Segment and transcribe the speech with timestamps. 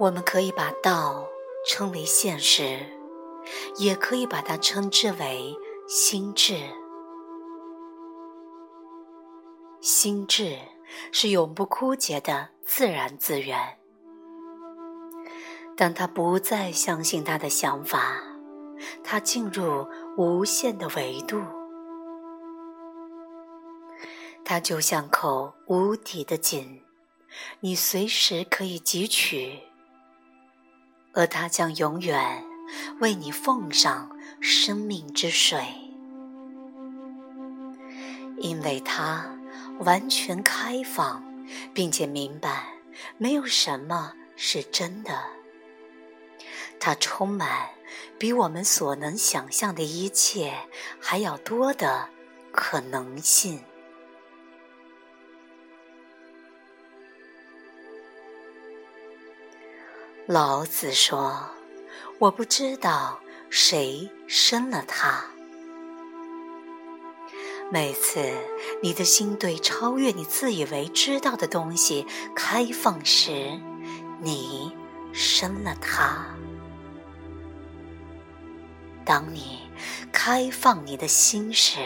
[0.00, 1.28] 我们可以把道
[1.66, 2.80] 称为现实，
[3.76, 5.54] 也可以把它称之为
[5.86, 6.56] 心智。
[9.80, 10.58] 心智
[11.12, 13.78] 是永不枯竭的自然资源。
[15.76, 18.22] 当他不再相信他的想法，
[19.02, 19.86] 他进入
[20.16, 21.40] 无限的维度。
[24.44, 26.82] 它就像口无底的井，
[27.60, 29.60] 你随时可以汲取。
[31.14, 32.44] 而它将永远
[33.00, 35.64] 为你奉上生命之水，
[38.38, 39.24] 因为它
[39.80, 41.24] 完全开放，
[41.72, 42.66] 并且明白
[43.16, 45.22] 没有什么是真的。
[46.80, 47.70] 它充满
[48.18, 50.52] 比我们所能想象的一切
[51.00, 52.08] 还要多的
[52.52, 53.62] 可能性。
[60.26, 61.50] 老子说
[62.18, 65.22] ：“我不知道谁生了他。”
[67.70, 68.32] 每次
[68.82, 73.60] 你的心对超越你自以为知道的东西开放时，
[74.22, 74.74] 你
[75.12, 76.24] 生了他。
[79.04, 79.60] 当你
[80.10, 81.80] 开放你的心时，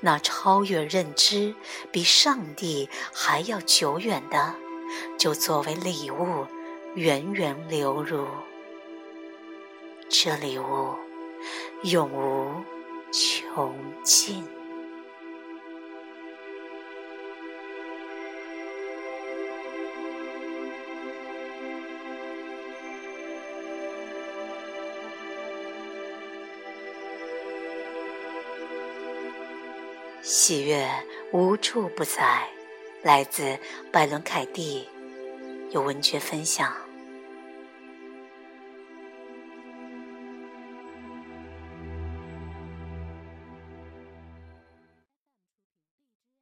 [0.00, 1.54] 那超越认知、
[1.92, 4.56] 比上帝还要久远的，
[5.16, 6.44] 就作为礼物。
[6.98, 8.26] 源源流入，
[10.08, 10.96] 这礼物
[11.84, 12.64] 永无
[13.12, 14.44] 穷尽。
[30.20, 30.84] 喜悦
[31.30, 32.48] 无处不在，
[33.04, 33.56] 来自
[33.92, 34.88] 拜伦·凯蒂，
[35.70, 36.87] 有文学分享。